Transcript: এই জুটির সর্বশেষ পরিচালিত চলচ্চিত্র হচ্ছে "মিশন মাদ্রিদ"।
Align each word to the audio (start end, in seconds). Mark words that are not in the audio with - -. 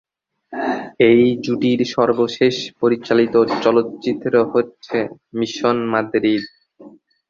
এই 1.09 1.21
জুটির 1.43 1.79
সর্বশেষ 1.95 2.55
পরিচালিত 2.79 3.33
চলচ্চিত্র 3.63 4.33
হচ্ছে 4.53 4.97
"মিশন 5.33 5.77
মাদ্রিদ"। 5.91 6.43